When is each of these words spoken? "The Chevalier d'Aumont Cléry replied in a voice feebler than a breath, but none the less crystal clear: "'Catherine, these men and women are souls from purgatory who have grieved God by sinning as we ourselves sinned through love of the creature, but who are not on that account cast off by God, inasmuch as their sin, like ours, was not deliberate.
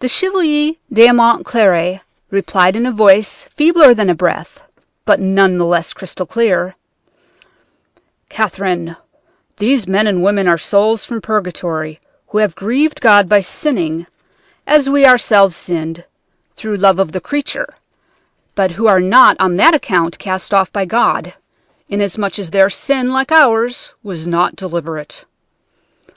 "The 0.00 0.08
Chevalier 0.08 0.72
d'Aumont 0.92 1.44
Cléry 1.46 2.00
replied 2.28 2.74
in 2.74 2.84
a 2.86 2.90
voice 2.90 3.44
feebler 3.44 3.94
than 3.94 4.10
a 4.10 4.14
breath, 4.16 4.64
but 5.04 5.20
none 5.20 5.58
the 5.58 5.64
less 5.64 5.92
crystal 5.92 6.26
clear: 6.26 6.74
"'Catherine, 8.28 8.96
these 9.58 9.86
men 9.86 10.08
and 10.08 10.24
women 10.24 10.48
are 10.48 10.58
souls 10.58 11.04
from 11.04 11.20
purgatory 11.20 12.00
who 12.26 12.38
have 12.38 12.56
grieved 12.56 13.00
God 13.00 13.28
by 13.28 13.40
sinning 13.40 14.08
as 14.66 14.90
we 14.90 15.06
ourselves 15.06 15.54
sinned 15.54 16.04
through 16.56 16.74
love 16.74 16.98
of 16.98 17.12
the 17.12 17.20
creature, 17.20 17.72
but 18.56 18.72
who 18.72 18.88
are 18.88 18.98
not 18.98 19.36
on 19.38 19.54
that 19.54 19.72
account 19.72 20.18
cast 20.18 20.52
off 20.52 20.72
by 20.72 20.84
God, 20.84 21.32
inasmuch 21.88 22.40
as 22.40 22.50
their 22.50 22.68
sin, 22.68 23.10
like 23.10 23.30
ours, 23.30 23.94
was 24.02 24.26
not 24.26 24.56
deliberate. 24.56 25.24